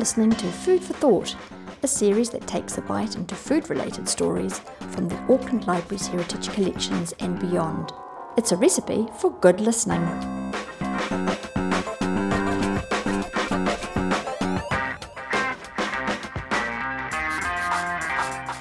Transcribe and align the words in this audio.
listening 0.00 0.30
to 0.30 0.46
Food 0.50 0.82
for 0.82 0.94
Thought, 0.94 1.36
a 1.82 1.86
series 1.86 2.30
that 2.30 2.46
takes 2.46 2.78
a 2.78 2.80
bite 2.80 3.16
into 3.16 3.34
food 3.34 3.68
related 3.68 4.08
stories 4.08 4.60
from 4.92 5.08
the 5.08 5.16
Auckland 5.30 5.66
Library's 5.66 6.06
heritage 6.06 6.48
collections 6.48 7.12
and 7.20 7.38
beyond. 7.38 7.92
It's 8.38 8.50
a 8.50 8.56
recipe 8.56 9.08
for 9.20 9.30
good 9.30 9.60
listening. 9.60 10.00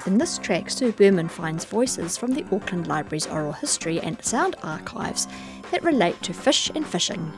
In 0.06 0.18
this 0.18 0.40
track, 0.40 0.70
Sue 0.70 0.92
Berman 0.92 1.30
finds 1.30 1.64
voices 1.64 2.18
from 2.18 2.34
the 2.34 2.44
Auckland 2.54 2.88
Library's 2.88 3.28
oral 3.28 3.54
history 3.54 4.02
and 4.02 4.22
sound 4.26 4.58
archives 4.62 5.26
that 5.72 5.86
relate 5.86 6.22
to 6.24 6.34
fish 6.34 6.70
and 6.76 6.86
fishing. 6.86 7.32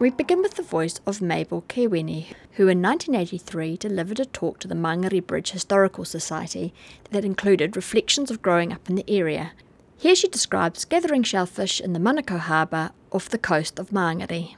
We 0.00 0.10
begin 0.10 0.42
with 0.42 0.54
the 0.54 0.62
voice 0.62 1.00
of 1.06 1.20
Mabel 1.20 1.64
Kewini, 1.68 2.26
who 2.52 2.68
in 2.68 2.80
1983 2.80 3.78
delivered 3.78 4.20
a 4.20 4.26
talk 4.26 4.60
to 4.60 4.68
the 4.68 4.76
Mangere 4.76 5.26
Bridge 5.26 5.50
Historical 5.50 6.04
Society 6.04 6.72
that 7.10 7.24
included 7.24 7.74
reflections 7.74 8.30
of 8.30 8.40
growing 8.40 8.72
up 8.72 8.88
in 8.88 8.94
the 8.94 9.04
area. 9.08 9.50
Here 9.96 10.14
she 10.14 10.28
describes 10.28 10.84
gathering 10.84 11.24
shellfish 11.24 11.80
in 11.80 11.94
the 11.94 11.98
Manukau 11.98 12.38
harbour 12.38 12.92
off 13.10 13.28
the 13.28 13.38
coast 13.38 13.80
of 13.80 13.90
Mangere. 13.90 14.54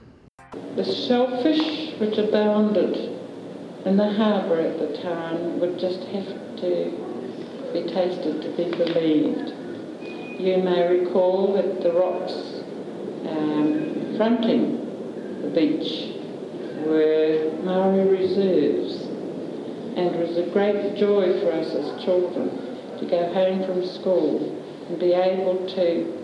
The 0.77 0.85
shellfish 0.85 1.99
which 1.99 2.19
abounded 2.19 3.19
in 3.87 3.97
the 3.97 4.13
harbour 4.13 4.61
at 4.61 4.79
the 4.79 5.03
time 5.03 5.59
would 5.59 5.79
just 5.79 6.01
have 6.01 6.27
to 6.57 7.71
be 7.73 7.85
tasted 7.85 8.43
to 8.43 8.51
be 8.59 8.77
believed. 8.77 9.55
You 10.39 10.59
may 10.59 10.99
recall 10.99 11.55
that 11.55 11.83
the 11.83 11.93
rocks 11.93 12.61
um, 13.27 14.17
fronting 14.19 14.80
beach 15.55 16.17
were 16.87 17.53
Maori 17.63 18.09
reserves, 18.09 19.03
and 19.97 20.15
it 20.15 20.29
was 20.29 20.39
a 20.39 20.51
great 20.53 20.97
joy 20.97 21.41
for 21.41 21.53
us 21.53 21.69
as 21.75 22.05
children 22.05 22.49
to 22.99 23.07
go 23.07 23.33
home 23.33 23.65
from 23.65 23.85
school 23.87 24.57
and 24.89 24.99
be 24.99 25.13
able 25.13 25.67
to 25.75 26.21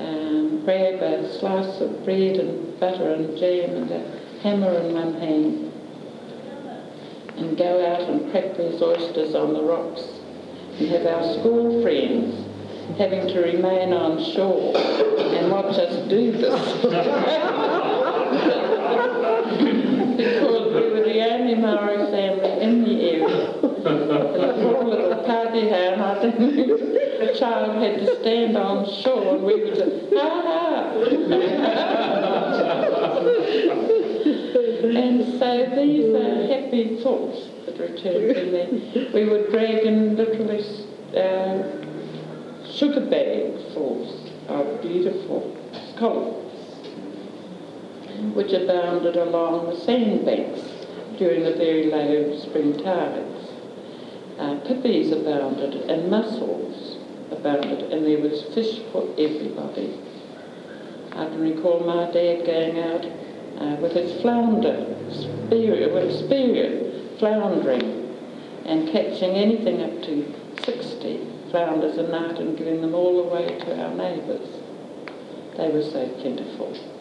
um, 0.00 0.62
grab 0.64 1.02
a 1.02 1.38
slice 1.38 1.80
of 1.80 2.04
bread 2.04 2.36
and 2.36 2.78
butter 2.80 3.12
and 3.14 3.36
jam 3.38 3.70
and 3.70 3.90
a 3.90 4.40
hammer 4.42 4.72
in 4.78 4.94
one 4.94 5.14
hand 5.14 5.72
and 7.38 7.56
go 7.56 7.86
out 7.86 8.08
and 8.08 8.30
crack 8.30 8.56
these 8.56 8.80
oysters 8.82 9.34
on 9.34 9.52
the 9.52 9.62
rocks 9.62 10.02
and 10.78 10.88
have 10.90 11.06
our 11.06 11.34
school 11.38 11.82
friends 11.82 12.44
having 12.98 13.26
to 13.28 13.40
remain 13.40 13.92
on 13.92 14.24
shore 14.32 14.76
and 14.76 15.50
watch 15.50 15.76
us 15.76 16.08
do 16.08 16.32
this. 16.32 17.74
because 20.16 20.66
uh, 20.66 20.72
we 20.74 20.90
were 20.90 21.04
the 21.04 21.20
only 21.32 21.54
Maori 21.54 21.96
family 22.10 22.60
in 22.60 22.84
the 22.84 23.00
area. 23.10 23.52
And 23.62 24.08
poor 24.62 24.84
little 24.84 25.24
Pakeha, 25.24 25.98
I 26.00 26.20
think 26.20 26.36
the 26.36 27.36
child 27.38 27.82
had 27.82 28.00
to 28.00 28.20
stand 28.20 28.56
on 28.56 28.84
shore 29.02 29.36
and 29.36 29.44
we 29.44 29.64
would 29.64 29.76
say, 29.76 29.90
ha 30.14 30.28
ha. 30.44 30.58
and 34.84 35.38
so 35.38 35.50
these 35.76 36.14
are 36.14 36.46
happy 36.46 37.00
thoughts 37.02 37.38
that 37.66 37.78
return 37.78 38.34
to 38.34 38.44
me. 38.50 39.10
We 39.14 39.28
would 39.28 39.50
drag 39.50 39.84
in 39.84 40.16
literally 40.16 40.64
uh, 41.14 41.20
um, 41.20 41.56
sugar 42.72 43.00
bagfuls 43.00 44.30
of 44.48 44.80
beautiful 44.82 45.56
scallops 45.94 46.47
which 48.34 48.52
abounded 48.52 49.16
along 49.16 49.70
the 49.70 49.80
sandbanks 49.80 50.60
during 51.18 51.44
the 51.44 51.54
very 51.54 51.86
low 51.86 52.38
spring 52.38 52.72
tides. 52.82 53.50
Uh, 54.38 54.60
pippies 54.66 55.10
abounded 55.10 55.74
and 55.90 56.10
mussels 56.10 56.98
abounded, 57.32 57.92
and 57.92 58.06
there 58.06 58.20
was 58.20 58.42
fish 58.54 58.80
for 58.92 59.02
everybody. 59.18 59.98
I 61.12 61.24
can 61.26 61.40
recall 61.40 61.80
my 61.80 62.10
dad 62.12 62.46
going 62.46 62.78
out 62.78 63.04
uh, 63.60 63.76
with 63.80 63.92
his 63.92 64.20
flounder, 64.22 64.86
spear, 65.10 65.92
with 65.92 66.10
a 66.10 66.24
spear, 66.24 67.16
floundering, 67.18 68.16
and 68.64 68.88
catching 68.90 69.30
anything 69.32 69.82
up 69.82 70.02
to 70.04 70.34
60 70.64 71.26
flounders 71.50 71.96
a 71.98 72.02
night 72.04 72.38
and 72.38 72.56
giving 72.56 72.80
them 72.80 72.94
all 72.94 73.20
away 73.20 73.58
to 73.58 73.82
our 73.82 73.94
neighbours. 73.94 74.48
They 75.56 75.70
were 75.70 75.82
so 75.82 76.08
plentiful. 76.20 76.97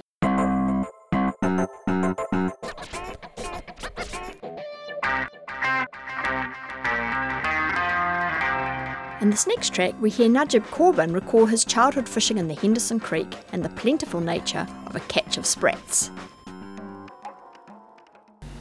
In 9.27 9.31
this 9.31 9.45
next 9.45 9.73
track, 9.73 9.93
we 9.99 10.09
hear 10.09 10.29
Najib 10.29 10.63
Corbin 10.71 11.11
recall 11.11 11.47
his 11.47 11.65
childhood 11.65 12.07
fishing 12.07 12.37
in 12.37 12.47
the 12.47 12.55
Henderson 12.55 12.97
Creek 12.97 13.27
and 13.51 13.61
the 13.61 13.67
plentiful 13.67 14.21
nature 14.21 14.65
of 14.85 14.95
a 14.95 15.01
catch 15.01 15.35
of 15.37 15.45
sprats. 15.45 16.11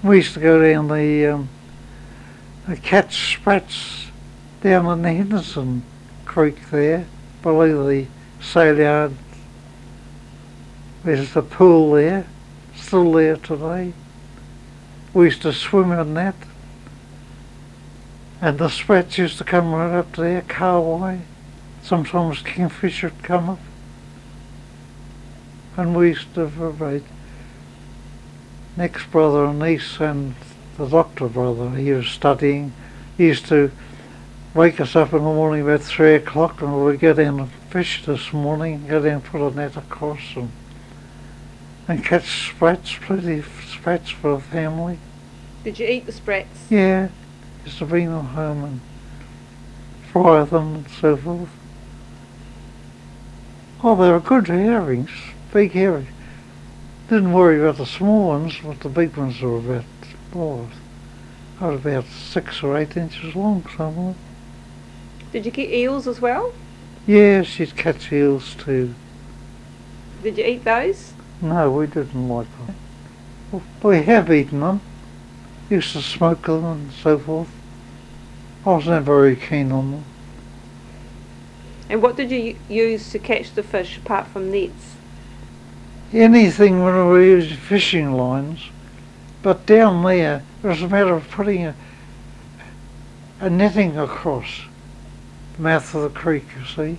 We 0.03 0.17
used 0.17 0.35
to 0.35 0.41
go 0.41 0.61
down 0.61 0.89
the, 0.89 1.27
um, 1.27 1.49
the 2.67 2.77
catch 2.77 3.37
sprats 3.37 4.07
down 4.61 4.87
in 4.87 5.03
the 5.03 5.13
Henderson 5.13 5.85
Creek 6.25 6.57
there, 6.73 7.07
below 7.43 7.87
the 7.87 8.09
sale 8.41 8.77
yard. 8.77 9.13
There's 11.05 11.33
the 11.33 11.43
pool 11.43 11.93
there, 11.93 12.27
still 12.75 13.13
there 13.13 13.37
today. 13.37 13.93
We 15.15 15.27
used 15.27 15.43
to 15.43 15.53
swim 15.53 15.93
in 15.93 16.15
that. 16.15 16.35
And 18.47 18.61
the 18.61 18.69
sprats 18.69 19.19
used 19.19 19.39
to 19.39 19.45
come 19.45 19.75
right 19.75 19.93
up 19.93 20.13
to 20.13 20.21
there, 20.21 20.43
Kahawai. 20.43 21.23
Sometimes 21.83 22.43
kingfisher 22.43 23.09
would 23.09 23.25
come 23.25 23.49
up. 23.49 23.59
And 25.77 25.97
we 25.97 26.11
used 26.11 26.33
to 26.35 26.47
vibrate. 26.47 27.03
Next 28.77 29.11
brother 29.11 29.47
and 29.47 29.59
niece 29.59 29.99
and 29.99 30.37
the 30.79 30.87
doctor 30.87 31.27
brother, 31.27 31.71
he 31.71 31.91
was 31.91 32.07
studying. 32.07 32.73
He 33.17 33.27
used 33.27 33.47
to 33.47 33.73
wake 34.55 34.81
us 34.81 34.95
up 34.95 35.13
in 35.13 35.25
the 35.25 35.25
morning 35.25 35.63
about 35.63 35.83
three 35.83 36.15
o'clock 36.15 36.63
and 36.63 36.85
we'd 36.85 37.01
go 37.01 37.15
down 37.15 37.41
and 37.41 37.51
fish 37.51 38.07
this 38.07 38.33
morning, 38.33 38.87
go 38.87 39.03
down 39.03 39.15
and 39.15 39.25
put 39.25 39.41
a 39.41 39.57
net 39.57 39.77
across 39.77 40.37
and, 40.37 40.53
and 41.89 42.05
catch 42.05 42.47
sprats, 42.49 42.95
plenty 42.95 43.41
of 43.41 43.49
sprats 43.69 44.11
for 44.11 44.37
the 44.37 44.41
family. 44.41 45.01
Did 45.65 45.81
you 45.81 45.89
eat 45.89 46.07
the 46.07 46.13
sprats? 46.13 46.71
Yeah 46.71 47.09
to 47.75 47.87
bring 47.87 48.09
home 48.11 48.65
and 48.65 48.81
fry 50.13 50.45
them 50.45 50.75
and 50.77 50.91
so 50.91 51.17
forth. 51.17 51.49
Oh, 53.83 53.95
they 53.95 54.11
were 54.11 54.21
good 54.21 54.49
herrings, 54.49 55.11
big 55.53 55.73
herrings. 55.73 56.09
Didn't 57.09 57.33
worry 57.33 57.61
about 57.61 57.77
the 57.77 57.87
small 57.87 58.29
ones, 58.29 58.59
but 58.65 58.81
the 58.81 58.89
big 58.89 59.17
ones 59.17 59.41
were 59.41 59.59
about, 59.59 59.85
oh, 60.35 60.69
about 61.61 62.07
six 62.07 62.63
or 62.63 62.77
eight 62.77 62.97
inches 62.97 63.37
long, 63.37 63.65
some 63.77 63.87
of 63.87 63.95
them. 63.95 64.15
Did 65.33 65.45
you 65.45 65.53
get 65.53 65.71
eels 65.71 66.09
as 66.09 66.21
well? 66.21 66.53
Yeah, 67.07 67.43
she'd 67.43 67.77
catch 67.77 68.13
eels 68.13 68.55
too. 68.55 68.95
Did 70.23 70.39
you 70.39 70.45
eat 70.45 70.65
those? 70.65 71.13
No, 71.41 71.71
we 71.71 71.87
didn't 71.87 72.29
like 72.29 72.49
them. 72.67 73.63
We 73.83 74.03
have 74.03 74.33
eaten 74.33 74.61
them. 74.61 74.81
Used 75.69 75.93
to 75.93 76.03
smoke 76.03 76.47
them 76.47 76.65
and 76.65 76.93
so 76.93 77.19
forth. 77.19 77.49
I 78.65 78.71
was 78.71 78.87
never 78.87 79.05
very 79.05 79.37
keen 79.37 79.73
on 79.73 79.91
them. 79.91 80.05
And 81.89 82.03
what 82.03 82.17
did 82.17 82.31
you 82.31 82.57
use 82.69 83.11
to 83.11 83.19
catch 83.19 83.53
the 83.53 83.63
fish 83.63 83.99
apart 83.99 84.27
from 84.27 84.51
nets? 84.51 84.97
Anything 86.13 86.83
when 86.83 87.11
we 87.11 87.27
used 87.27 87.55
fishing 87.59 88.13
lines. 88.13 88.71
But 89.43 89.67
down 89.67 90.03
there, 90.03 90.43
it 90.63 90.67
was 90.67 90.83
a 90.83 90.89
matter 90.89 91.15
of 91.15 91.31
putting 91.31 91.67
a, 91.67 91.75
a 93.41 93.49
netting 93.49 93.97
across 93.97 94.63
the 95.57 95.63
mouth 95.63 95.95
of 95.95 96.03
the 96.03 96.19
creek, 96.19 96.47
you 96.59 96.65
see. 96.65 96.99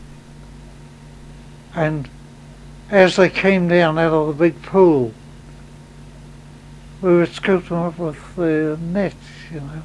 And 1.76 2.10
as 2.90 3.18
they 3.18 3.30
came 3.30 3.68
down 3.68 4.00
out 4.00 4.14
of 4.14 4.28
the 4.28 4.34
big 4.34 4.62
pool, 4.62 5.14
we 7.02 7.18
would 7.18 7.32
scoop 7.32 7.68
them 7.68 7.78
up 7.78 8.00
with 8.00 8.36
the 8.36 8.78
net, 8.82 9.14
you 9.52 9.60
know. 9.60 9.84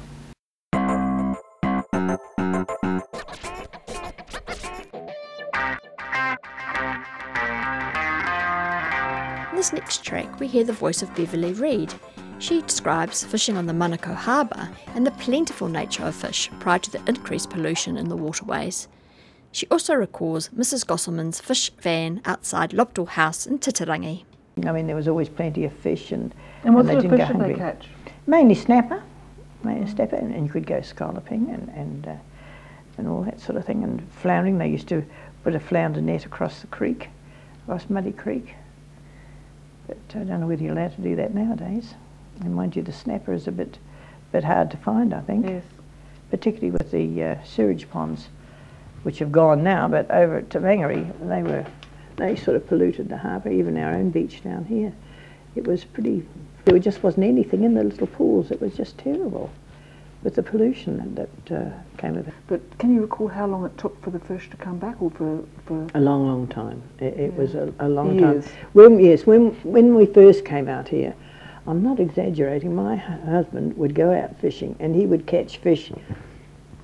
In 9.49 9.55
this 9.55 9.73
next 9.73 10.03
track, 10.03 10.39
we 10.39 10.47
hear 10.47 10.63
the 10.63 10.73
voice 10.73 11.01
of 11.01 11.13
Beverly 11.15 11.53
Reed. 11.53 11.93
She 12.39 12.61
describes 12.61 13.23
fishing 13.23 13.57
on 13.57 13.67
the 13.67 13.73
Manukau 13.73 14.15
harbour 14.15 14.69
and 14.95 15.05
the 15.05 15.11
plentiful 15.11 15.69
nature 15.69 16.03
of 16.03 16.15
fish 16.15 16.49
prior 16.59 16.79
to 16.79 16.91
the 16.91 17.01
increased 17.07 17.49
pollution 17.49 17.95
in 17.95 18.09
the 18.09 18.17
waterways. 18.17 18.87
She 19.51 19.67
also 19.67 19.93
recalls 19.93 20.49
Mrs. 20.49 20.85
Gosselman's 20.85 21.39
fish 21.39 21.69
van 21.79 22.21
outside 22.25 22.71
Lopdell 22.71 23.09
House 23.09 23.45
in 23.45 23.59
I 24.65 24.71
mean, 24.71 24.87
there 24.87 24.95
was 24.95 25.07
always 25.07 25.29
plenty 25.29 25.65
of 25.65 25.73
fish, 25.73 26.11
and, 26.11 26.33
and 26.63 26.75
what 26.75 26.85
and 26.85 27.01
sort 27.01 27.05
of 27.05 27.19
fish 27.19 27.27
did 27.27 27.39
they 27.39 27.53
catch? 27.55 27.87
Mainly 28.27 28.55
snapper, 28.55 29.01
mainly 29.63 29.89
snapper, 29.89 30.15
and, 30.15 30.33
and 30.33 30.45
you 30.45 30.51
could 30.51 30.67
go 30.67 30.81
scalloping 30.81 31.49
and 31.49 31.69
and 31.75 32.07
uh, 32.07 32.15
and 32.97 33.07
all 33.07 33.23
that 33.23 33.39
sort 33.39 33.57
of 33.57 33.65
thing. 33.65 33.83
And 33.83 34.07
floundering, 34.11 34.57
they 34.57 34.67
used 34.67 34.87
to 34.89 35.03
put 35.43 35.55
a 35.55 35.59
flounder 35.59 36.01
net 36.01 36.25
across 36.25 36.61
the 36.61 36.67
creek, 36.67 37.09
across 37.63 37.89
Muddy 37.89 38.11
Creek. 38.11 38.53
But 39.87 39.97
I 40.15 40.19
don't 40.23 40.39
know 40.39 40.47
whether 40.47 40.63
you're 40.63 40.73
allowed 40.73 40.95
to 40.95 41.01
do 41.01 41.15
that 41.15 41.33
nowadays. 41.33 41.95
And 42.41 42.55
mind 42.55 42.75
you, 42.75 42.83
the 42.83 42.93
snapper 42.93 43.33
is 43.33 43.47
a 43.47 43.51
bit 43.51 43.79
bit 44.31 44.43
hard 44.43 44.71
to 44.71 44.77
find, 44.77 45.13
I 45.13 45.21
think, 45.21 45.45
Yes. 45.47 45.63
particularly 46.31 46.71
with 46.71 46.91
the 46.91 47.23
uh, 47.23 47.43
sewage 47.43 47.89
ponds, 47.89 48.29
which 49.03 49.19
have 49.19 49.31
gone 49.31 49.63
now. 49.63 49.87
But 49.87 50.09
over 50.09 50.37
at 50.37 50.49
Tavangari, 50.49 51.11
they 51.27 51.43
were 51.43 51.65
they 52.17 52.35
sort 52.35 52.57
of 52.57 52.67
polluted 52.67 53.09
the 53.09 53.17
harbour, 53.17 53.49
even 53.49 53.77
our 53.77 53.93
own 53.93 54.09
beach 54.09 54.43
down 54.43 54.65
here. 54.65 54.93
It 55.55 55.67
was 55.67 55.83
pretty. 55.83 56.25
There 56.65 56.79
just 56.79 57.03
wasn't 57.03 57.25
anything 57.25 57.63
in 57.63 57.73
the 57.73 57.83
little 57.83 58.07
pools. 58.07 58.51
It 58.51 58.61
was 58.61 58.75
just 58.75 58.97
terrible 58.97 59.51
with 60.23 60.35
the 60.35 60.43
pollution 60.43 61.15
that 61.15 61.55
uh, 61.55 61.69
came 61.97 62.15
with 62.15 62.29
it. 62.29 62.33
But 62.47 62.61
can 62.79 62.93
you 62.95 63.01
recall 63.01 63.27
how 63.27 63.45
long 63.45 63.65
it 63.65 63.77
took 63.77 64.01
for 64.01 64.09
the 64.09 64.19
fish 64.19 64.49
to 64.51 64.57
come 64.57 64.77
back, 64.79 65.01
or 65.01 65.11
for, 65.11 65.43
for 65.65 65.87
A 65.93 65.99
long, 65.99 66.25
long 66.25 66.47
time. 66.47 66.81
It, 66.99 67.19
it 67.19 67.33
was 67.35 67.55
a, 67.55 67.73
a 67.79 67.89
long 67.89 68.17
Years. 68.19 68.45
time. 68.45 68.53
When 68.73 68.99
yes, 68.99 69.25
when 69.25 69.51
when 69.63 69.95
we 69.95 70.05
first 70.05 70.45
came 70.45 70.67
out 70.67 70.87
here, 70.87 71.13
I'm 71.67 71.83
not 71.83 71.99
exaggerating. 71.99 72.73
My 72.75 72.95
husband 72.95 73.77
would 73.77 73.93
go 73.93 74.13
out 74.13 74.39
fishing, 74.39 74.75
and 74.79 74.95
he 74.95 75.05
would 75.05 75.27
catch 75.27 75.57
fish 75.57 75.91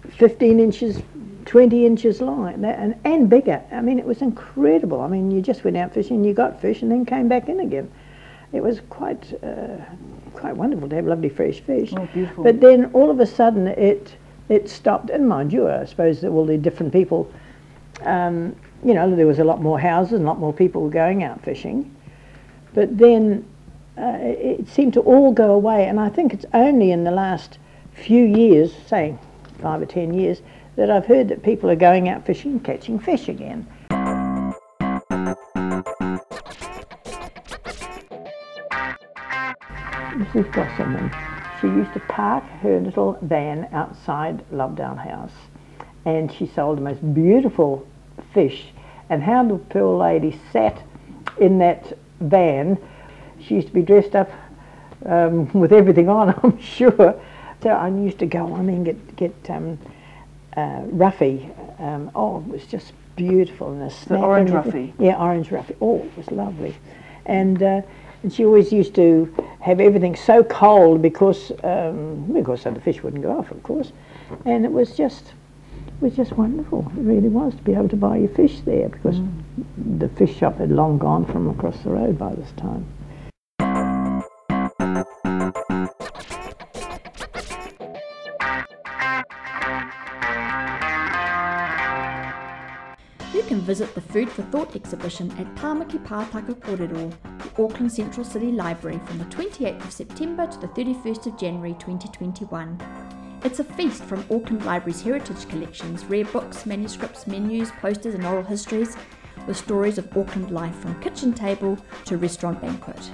15 0.09 0.59
inches, 0.59 1.01
20 1.49 1.83
inches 1.83 2.21
long, 2.21 2.47
and, 2.47 2.63
that- 2.63 2.77
and, 2.77 2.95
and 3.05 3.27
bigger. 3.27 3.59
I 3.71 3.81
mean, 3.81 3.97
it 3.97 4.05
was 4.05 4.21
incredible. 4.21 5.01
I 5.01 5.07
mean, 5.07 5.31
you 5.31 5.41
just 5.41 5.63
went 5.63 5.77
out 5.77 5.91
fishing, 5.91 6.23
you 6.23 6.31
got 6.31 6.61
fish, 6.61 6.83
and 6.83 6.91
then 6.91 7.07
came 7.07 7.27
back 7.27 7.49
in 7.49 7.59
again. 7.59 7.89
It 8.53 8.61
was 8.61 8.81
quite 8.89 9.33
uh, 9.43 9.77
quite 10.33 10.55
wonderful 10.55 10.87
to 10.89 10.95
have 10.95 11.05
lovely 11.05 11.29
fresh 11.29 11.59
fish. 11.59 11.91
Oh, 11.97 12.07
beautiful. 12.13 12.43
But 12.43 12.61
then 12.61 12.91
all 12.93 13.09
of 13.09 13.19
a 13.19 13.25
sudden 13.25 13.67
it 13.67 14.15
it 14.47 14.69
stopped. 14.69 15.09
And 15.09 15.27
mind 15.27 15.51
you, 15.51 15.67
I 15.67 15.85
suppose 15.85 16.21
that 16.21 16.29
all 16.29 16.45
the 16.45 16.57
different 16.57 16.93
people, 16.93 17.31
um, 18.01 18.55
you 18.83 18.93
know, 18.93 19.15
there 19.15 19.27
was 19.27 19.39
a 19.39 19.43
lot 19.43 19.59
more 19.61 19.79
houses 19.79 20.13
and 20.13 20.23
a 20.23 20.27
lot 20.27 20.39
more 20.39 20.53
people 20.53 20.87
going 20.89 21.23
out 21.23 21.43
fishing. 21.43 21.95
But 22.75 22.95
then 22.95 23.43
uh, 23.97 24.17
it, 24.21 24.59
it 24.61 24.67
seemed 24.67 24.93
to 24.93 25.01
all 25.01 25.31
go 25.31 25.51
away. 25.53 25.87
And 25.87 25.99
I 25.99 26.09
think 26.09 26.31
it's 26.33 26.45
only 26.53 26.91
in 26.91 27.03
the 27.03 27.11
last 27.11 27.57
few 27.93 28.23
years, 28.23 28.71
say 28.87 29.15
five 29.61 29.81
or 29.81 29.87
ten 29.87 30.13
years, 30.13 30.41
that 30.79 30.89
I've 30.89 31.05
heard 31.05 31.27
that 31.27 31.43
people 31.43 31.69
are 31.69 31.75
going 31.75 32.07
out 32.07 32.25
fishing 32.25 32.51
and 32.51 32.63
catching 32.63 32.99
fish 32.99 33.27
again. 33.27 33.67
Mrs. 40.15 40.49
Gosselman, 40.53 41.11
she 41.59 41.67
used 41.67 41.91
to 41.91 41.99
park 42.07 42.45
her 42.61 42.79
little 42.79 43.17
van 43.21 43.67
outside 43.73 44.41
Lopdell 44.53 44.97
House 44.97 45.33
and 46.05 46.31
she 46.31 46.47
sold 46.47 46.77
the 46.77 46.81
most 46.81 47.13
beautiful 47.13 47.85
fish. 48.33 48.67
And 49.09 49.21
how 49.21 49.43
the 49.43 49.57
poor 49.57 49.97
lady 49.97 50.39
sat 50.53 50.81
in 51.41 51.57
that 51.57 51.91
van, 52.21 52.77
she 53.41 53.55
used 53.55 53.67
to 53.67 53.73
be 53.73 53.81
dressed 53.81 54.15
up 54.15 54.31
um, 55.05 55.51
with 55.59 55.73
everything 55.73 56.07
on, 56.07 56.39
I'm 56.41 56.57
sure. 56.61 57.21
So 57.61 57.69
I 57.69 57.89
used 57.89 58.19
to 58.19 58.25
go 58.25 58.53
on 58.53 58.69
and 58.69 58.85
get, 58.85 59.15
get 59.17 59.49
um, 59.49 59.77
uh, 60.55 60.81
Roughy. 60.91 61.49
Um, 61.79 62.11
oh, 62.15 62.39
it 62.39 62.47
was 62.47 62.65
just 62.65 62.93
beautiful. 63.15 63.71
And 63.71 63.83
a 63.83 63.89
snap 63.89 64.19
The 64.19 64.25
orange. 64.25 64.49
Roughy? 64.51 64.93
Yeah, 64.99 65.17
orange 65.17 65.49
Roughy. 65.49 65.75
Oh, 65.81 65.99
it 65.99 66.17
was 66.17 66.31
lovely. 66.31 66.75
And, 67.25 67.61
uh, 67.61 67.81
and 68.23 68.33
she 68.33 68.45
always 68.45 68.71
used 68.71 68.95
to 68.95 69.33
have 69.61 69.79
everything 69.79 70.15
so 70.15 70.43
cold 70.43 71.01
because, 71.01 71.51
um, 71.63 72.31
because 72.33 72.61
so 72.61 72.71
the 72.71 72.81
fish 72.81 73.01
wouldn't 73.03 73.23
go 73.23 73.37
off, 73.37 73.51
of 73.51 73.61
course. 73.63 73.91
And 74.45 74.65
it 74.65 74.71
was 74.71 74.95
just, 74.95 75.33
it 75.87 76.01
was 76.01 76.15
just 76.15 76.33
wonderful. 76.33 76.91
It 76.97 77.01
really 77.01 77.29
was 77.29 77.55
to 77.55 77.61
be 77.63 77.73
able 77.73 77.89
to 77.89 77.95
buy 77.95 78.17
your 78.17 78.29
fish 78.29 78.61
there 78.61 78.89
because 78.89 79.19
the 79.77 80.09
fish 80.09 80.35
shop 80.35 80.57
had 80.57 80.71
long 80.71 80.97
gone 80.97 81.25
from 81.25 81.49
across 81.49 81.77
the 81.79 81.89
road 81.91 82.17
by 82.17 82.33
this 82.35 82.51
time. 82.53 82.85
You 93.31 93.43
can 93.43 93.61
visit 93.61 93.93
the 93.93 94.01
Food 94.01 94.27
for 94.27 94.41
Thought 94.43 94.75
exhibition 94.75 95.29
at 95.37 95.53
Tāmaki 95.53 96.03
Pātaka 96.03 96.55
Kōrero, 96.55 97.13
the 97.37 97.63
Auckland 97.63 97.91
Central 97.91 98.25
City 98.25 98.51
Library 98.51 98.99
from 99.05 99.19
the 99.19 99.25
28th 99.25 99.85
of 99.85 99.91
September 99.91 100.47
to 100.47 100.59
the 100.59 100.67
31st 100.69 101.27
of 101.27 101.37
January 101.37 101.73
2021. 101.73 102.79
It's 103.43 103.59
a 103.59 103.63
feast 103.63 104.03
from 104.03 104.25
Auckland 104.31 104.65
Library's 104.65 105.03
heritage 105.03 105.47
collections, 105.47 106.05
rare 106.05 106.25
books, 106.25 106.65
manuscripts, 106.65 107.27
menus, 107.27 107.69
posters, 107.79 108.15
and 108.15 108.25
oral 108.25 108.43
histories, 108.43 108.97
with 109.45 109.57
stories 109.57 109.99
of 109.99 110.17
Auckland 110.17 110.49
life 110.49 110.75
from 110.77 110.99
kitchen 110.99 111.31
table 111.31 111.77
to 112.05 112.17
restaurant 112.17 112.59
banquet. 112.59 113.11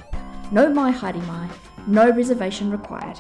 Nau 0.50 0.70
mai 0.70 0.92
haere 0.92 1.22
mai, 1.28 1.50
no 1.88 2.10
reservation 2.10 2.72
required. 2.72 3.20